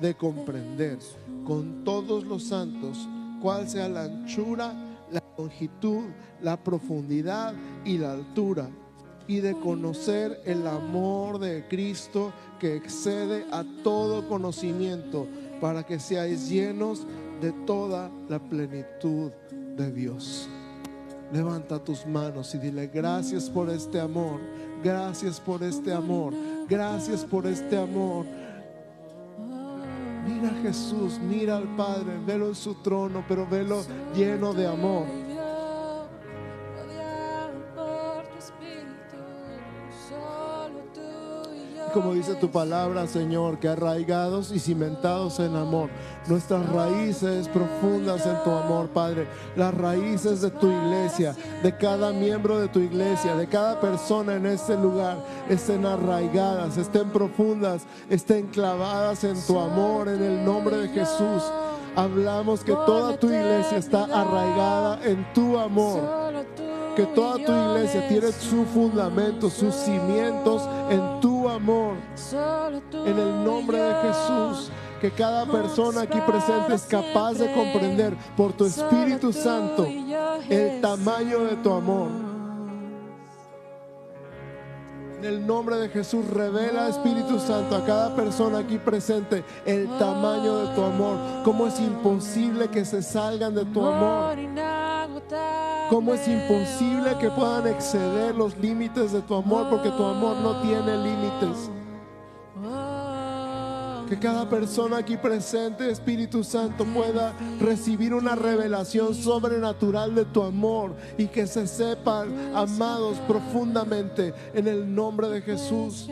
[0.00, 0.98] de comprender
[1.44, 3.08] con todos los santos
[3.40, 4.72] cuál sea la anchura,
[5.10, 6.04] la longitud,
[6.42, 8.68] la profundidad y la altura,
[9.28, 15.26] y de conocer el amor de Cristo que excede a todo conocimiento,
[15.60, 17.06] para que seáis llenos
[17.40, 19.30] de toda la plenitud
[19.76, 20.48] de Dios.
[21.32, 24.40] Levanta tus manos y dile gracias por este amor,
[24.82, 26.32] gracias por este amor,
[26.68, 28.26] gracias por este amor.
[30.26, 35.25] Mira Jesús, mira al Padre, velo en su trono, pero velo lleno de amor.
[41.96, 45.88] Como dice tu palabra, Señor, que arraigados y cimentados en amor,
[46.28, 49.26] nuestras raíces profundas en tu amor, Padre,
[49.56, 54.44] las raíces de tu iglesia, de cada miembro de tu iglesia, de cada persona en
[54.44, 55.16] este lugar,
[55.48, 61.42] estén arraigadas, estén profundas, estén clavadas en tu amor, en el nombre de Jesús.
[61.96, 66.02] Hablamos que toda tu iglesia está arraigada en tu amor.
[66.94, 71.96] Que toda tu iglesia tiene su fundamento, sus cimientos en tu amor.
[72.14, 73.94] Solo tú En el nombre de.
[74.02, 79.86] Jesús, que cada persona aquí presente es capaz de comprender por tu Espíritu Santo
[80.48, 82.35] el tamaño de tu amor.
[85.18, 90.58] En el nombre de Jesús, revela Espíritu Santo a cada persona aquí presente el tamaño
[90.58, 91.16] de tu amor.
[91.42, 94.36] Cómo es imposible que se salgan de tu amor.
[95.88, 100.60] Cómo es imposible que puedan exceder los límites de tu amor porque tu amor no
[100.60, 101.70] tiene límites.
[104.08, 110.94] Que cada persona aquí presente, Espíritu Santo, pueda recibir una revelación sobrenatural de tu amor
[111.18, 116.08] y que se sepan amados profundamente en el nombre de Jesús.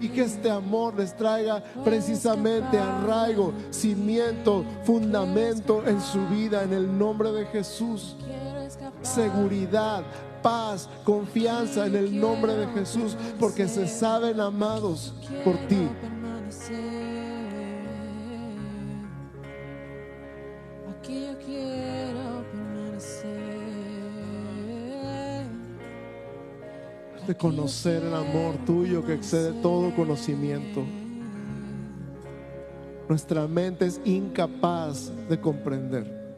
[0.00, 6.98] Y que este amor les traiga precisamente arraigo, cimiento, fundamento en su vida en el
[6.98, 8.16] nombre de Jesús.
[9.02, 10.04] Seguridad,
[10.42, 15.12] paz, confianza en el nombre de Jesús, porque se saben amados
[15.44, 15.88] por ti.
[27.30, 30.82] De conocer el amor tuyo que excede todo conocimiento.
[33.08, 36.34] Nuestra mente es incapaz de comprender.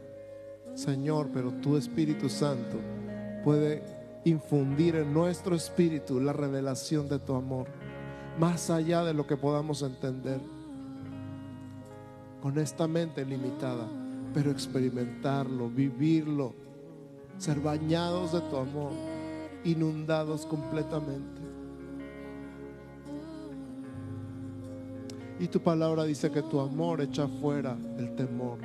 [0.74, 2.76] Señor, pero tu Espíritu Santo
[3.42, 3.82] puede
[4.26, 7.68] infundir en nuestro espíritu la revelación de tu amor,
[8.38, 10.40] más allá de lo que podamos entender.
[12.42, 13.88] Con esta mente limitada,
[14.34, 16.52] pero experimentarlo, vivirlo,
[17.38, 19.11] ser bañados de tu amor
[19.64, 21.40] inundados completamente.
[25.38, 28.58] Y tu palabra dice que tu amor echa fuera el temor.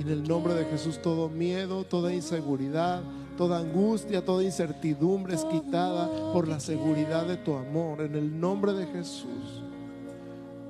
[0.00, 3.02] En el nombre de Jesús todo miedo, toda inseguridad,
[3.38, 8.02] toda angustia, toda incertidumbre es quitada por la seguridad de tu amor.
[8.02, 9.63] En el nombre de Jesús.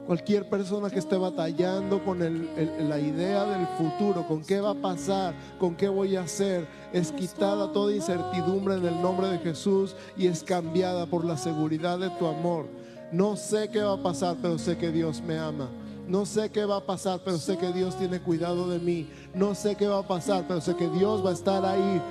[0.07, 4.71] Cualquier persona que esté batallando con el- el- la idea del futuro, con qué va
[4.71, 9.39] a pasar, con qué voy a hacer, es quitada toda incertidumbre en el nombre de
[9.39, 12.67] Jesús y es cambiada por la seguridad de tu amor.
[13.13, 15.71] No sé qué va a pasar, pero sé que Dios me ama.
[16.07, 19.09] No sé qué va a pasar, pero sé que Dios tiene cuidado de mí.
[19.33, 22.03] No sé qué va a pasar, pero sé que Dios va a estar ahí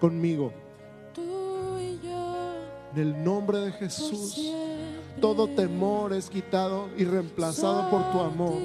[0.00, 0.52] conmigo.
[1.12, 1.22] Tú
[1.80, 2.54] y yo,
[2.94, 4.36] En el nombre de Jesús.
[5.20, 8.58] Todo temor es quitado y reemplazado por tu amor.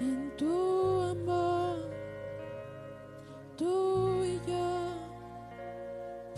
[0.00, 1.78] En tu amor,
[3.56, 4.88] tú y yo,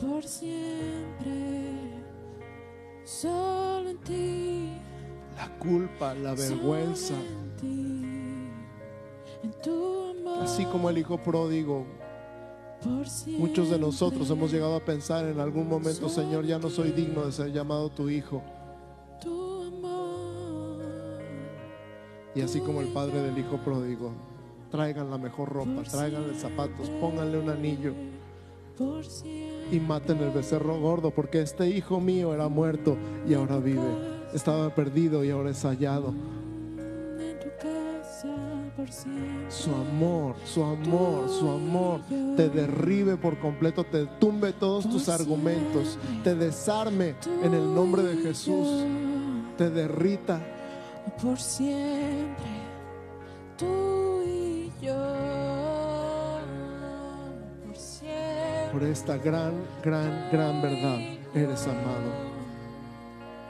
[0.00, 1.74] por siempre,
[3.04, 4.72] solo en ti,
[5.36, 8.04] La culpa, la vergüenza, en ti,
[9.42, 11.84] en tu amor, así como el hijo pródigo,
[13.38, 17.24] muchos de nosotros hemos llegado a pensar en algún momento, Señor, ya no soy digno
[17.24, 18.42] de ser llamado tu hijo.
[22.34, 24.12] Y así como el padre del hijo pródigo,
[24.70, 27.94] traigan la mejor ropa, traiganle zapatos, pónganle un anillo
[29.72, 32.96] y maten el becerro gordo, porque este hijo mío era muerto
[33.28, 34.18] y ahora vive.
[34.32, 36.14] Estaba perdido y ahora es hallado.
[39.48, 42.00] Su amor, su amor, su amor
[42.36, 48.16] te derribe por completo, te tumbe todos tus argumentos, te desarme en el nombre de
[48.22, 48.84] Jesús,
[49.56, 50.40] te derrita.
[51.22, 52.44] Por siempre,
[53.56, 54.94] tú y yo.
[57.66, 58.72] Por siempre.
[58.72, 60.98] Por esta gran, gran, gran verdad,
[61.34, 62.27] eres amado.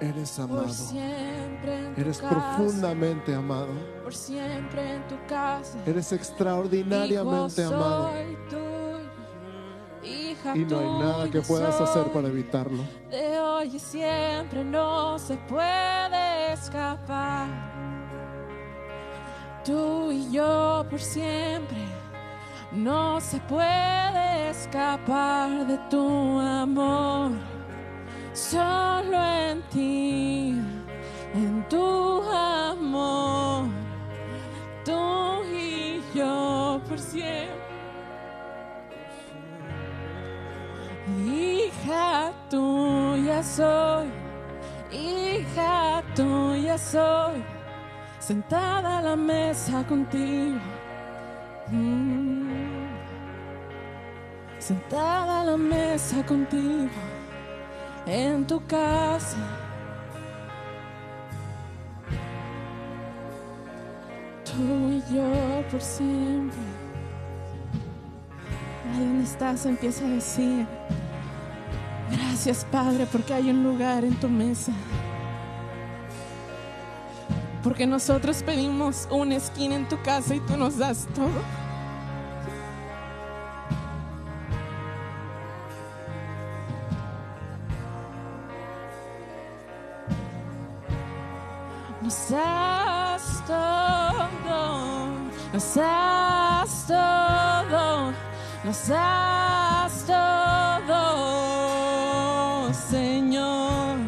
[0.01, 0.69] Eres amado.
[0.69, 3.69] siempre en tu Eres casa, profundamente amado.
[4.05, 5.79] Por siempre en tu casa.
[5.87, 8.11] Eres extraordinariamente Hijo amado.
[8.49, 8.99] tuyo,
[10.05, 12.85] hija Y no hay nada que puedas hacer para evitarlo.
[13.11, 17.49] De hoy y siempre no se puede escapar.
[19.65, 21.79] Tú y yo por siempre
[22.73, 27.33] no se puede escapar de tu amor.
[28.39, 30.55] Solo en ti,
[31.35, 33.67] en tu amor,
[34.85, 37.51] tú y yo por siempre.
[41.27, 44.09] Hija tuya soy,
[44.93, 47.43] hija tuya soy,
[48.21, 50.61] sentada a la mesa contigo.
[51.73, 52.39] Mm.
[54.61, 56.89] Sentada a la mesa contigo,
[58.09, 59.37] en tu casa.
[64.45, 66.59] Tú y yo por siempre.
[68.93, 70.67] Ahí donde estás empieza a decir,
[72.11, 74.73] gracias Padre porque hay un lugar en tu mesa.
[77.63, 81.58] Porque nosotros pedimos una esquina en tu casa y tú nos das todo.
[100.07, 100.95] Todo,
[102.73, 103.99] Señor.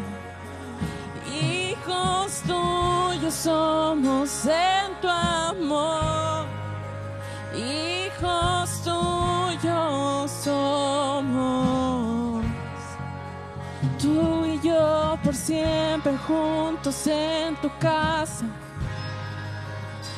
[1.31, 6.45] Hijos tuyos somos en tu amor,
[7.55, 11.71] hijos tuyos somos.
[14.01, 18.45] Tú y yo por siempre juntos en tu casa.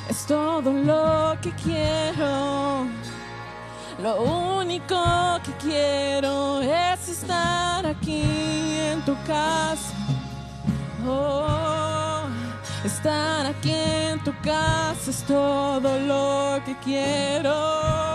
[0.09, 2.87] Es todo lo que quiero.
[4.01, 4.21] Lo
[4.59, 4.95] único
[5.43, 8.23] que quiero es estar aquí
[8.79, 9.93] en tu casa.
[11.07, 12.23] Oh,
[12.83, 18.12] estar aquí en tu casa es todo lo que quiero.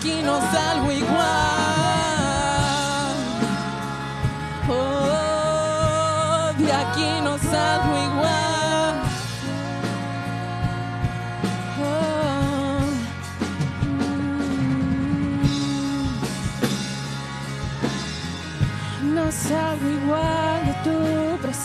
[0.00, 1.89] Aquí no salgo igual.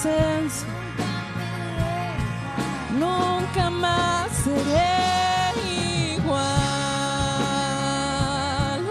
[0.05, 0.67] Presencia.
[2.99, 5.53] Nunca más seré
[6.13, 6.45] igual.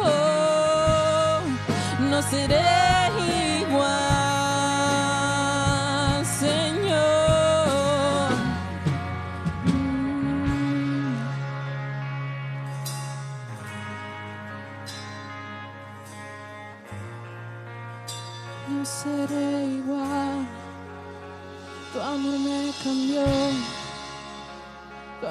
[0.02, 1.40] Oh,
[2.10, 2.63] no seré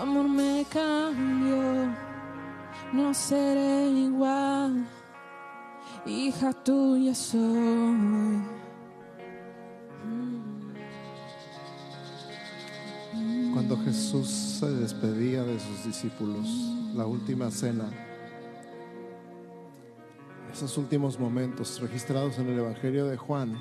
[0.04, 1.88] amor me cambió,
[2.92, 4.86] no seré igual.
[6.06, 8.44] Hija tuya soy.
[13.54, 16.48] Cuando Jesús se despedía de sus discípulos,
[16.94, 17.90] la última cena,
[20.52, 23.58] esos últimos momentos registrados en el Evangelio de Juan,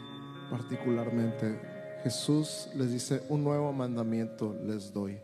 [0.50, 1.60] particularmente,
[2.02, 5.20] Jesús les dice, un nuevo mandamiento les doy,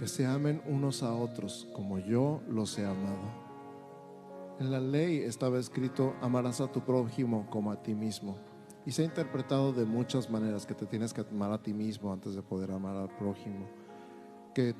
[0.00, 3.18] que se amen unos a otros como yo los he amado.
[4.58, 8.38] En la ley estaba escrito, amarás a tu prójimo como a ti mismo.
[8.86, 12.14] Y se ha interpretado de muchas maneras, que te tienes que amar a ti mismo
[12.14, 13.66] antes de poder amar al prójimo,
[14.54, 14.74] que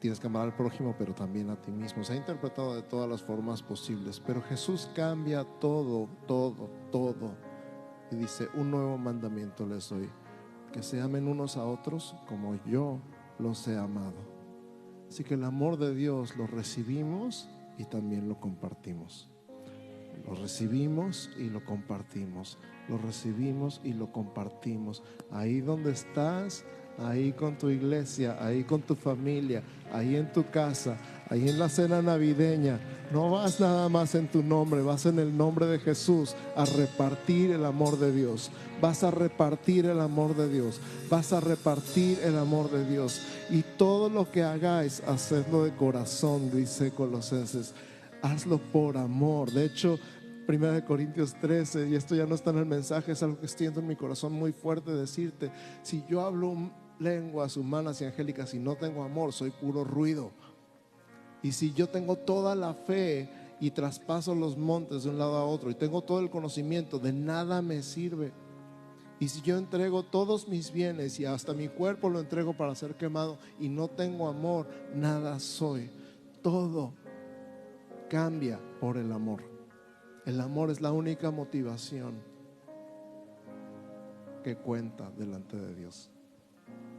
[0.00, 2.02] tienes que amar al prójimo, pero también a ti mismo.
[2.02, 7.30] Se ha interpretado de todas las formas posibles, pero Jesús cambia todo, todo, todo.
[8.10, 10.10] Y dice, un nuevo mandamiento les doy,
[10.72, 12.98] que se amen unos a otros como yo
[13.38, 14.33] los he amado.
[15.08, 17.48] Así que el amor de Dios lo recibimos
[17.78, 19.28] y también lo compartimos.
[20.26, 22.58] Lo recibimos y lo compartimos.
[22.88, 25.02] Lo recibimos y lo compartimos.
[25.30, 26.64] Ahí donde estás,
[26.98, 30.96] ahí con tu iglesia, ahí con tu familia, ahí en tu casa,
[31.30, 32.80] ahí en la cena navideña.
[33.12, 37.52] No vas nada más en tu nombre, vas en el nombre de Jesús a repartir
[37.52, 38.50] el amor de Dios.
[38.80, 40.80] Vas a repartir el amor de Dios.
[41.10, 43.20] Vas a repartir el amor de Dios.
[43.50, 47.74] Y todo lo que hagáis, hacedlo de corazón, dice Colosenses.
[48.22, 49.52] Hazlo por amor.
[49.52, 49.98] De hecho,
[50.48, 53.80] 1 Corintios 13, y esto ya no está en el mensaje, es algo que siento
[53.80, 55.50] en mi corazón muy fuerte decirte,
[55.82, 60.32] si yo hablo lenguas humanas y angélicas y no tengo amor, soy puro ruido.
[61.44, 63.28] Y si yo tengo toda la fe
[63.60, 67.12] y traspaso los montes de un lado a otro y tengo todo el conocimiento, de
[67.12, 68.32] nada me sirve.
[69.20, 72.94] Y si yo entrego todos mis bienes y hasta mi cuerpo lo entrego para ser
[72.94, 75.90] quemado y no tengo amor, nada soy.
[76.42, 76.94] Todo
[78.08, 79.42] cambia por el amor.
[80.24, 82.14] El amor es la única motivación
[84.42, 86.10] que cuenta delante de Dios.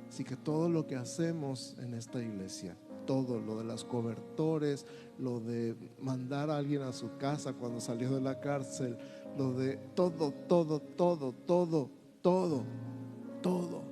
[0.07, 4.85] Así que todo lo que hacemos en esta iglesia, todo lo de las cobertores,
[5.17, 8.97] lo de mandar a alguien a su casa cuando salió de la cárcel,
[9.37, 11.89] lo de todo, todo, todo, todo,
[12.21, 12.63] todo,
[13.41, 13.83] todo,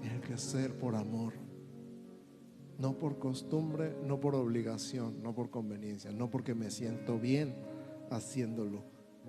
[0.00, 1.34] tiene que ser por amor.
[2.78, 7.54] No por costumbre, no por obligación, no por conveniencia, no porque me siento bien
[8.10, 8.82] haciéndolo,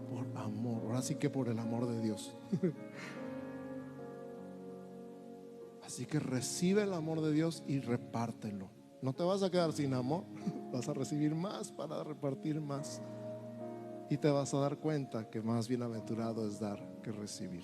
[0.10, 0.82] por amor.
[0.86, 2.36] Ahora sí que por el amor de Dios.
[5.96, 8.70] Así que recibe el amor de Dios y repártelo.
[9.02, 10.26] No te vas a quedar sin amor,
[10.74, 13.02] vas a recibir más para repartir más.
[14.10, 17.64] Y te vas a dar cuenta que más bienaventurado es dar que recibir.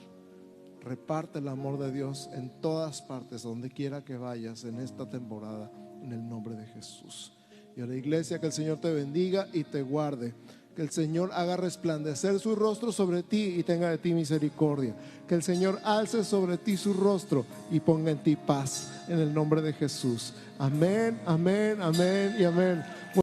[0.79, 5.69] Reparte el amor de Dios en todas partes, donde quiera que vayas en esta temporada,
[6.01, 7.33] en el nombre de Jesús.
[7.75, 10.33] Y a la iglesia, que el Señor te bendiga y te guarde.
[10.81, 14.95] Que el Señor haga resplandecer su rostro sobre ti y tenga de ti misericordia.
[15.27, 18.91] Que el Señor alce sobre ti su rostro y ponga en ti paz.
[19.07, 20.33] En el nombre de Jesús.
[20.57, 22.83] Amén, amén, amén y amén.